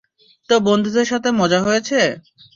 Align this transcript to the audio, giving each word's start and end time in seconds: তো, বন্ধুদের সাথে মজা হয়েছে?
তো, 0.49 0.55
বন্ধুদের 0.67 1.07
সাথে 1.11 1.29
মজা 1.39 1.59
হয়েছে? 1.61 1.99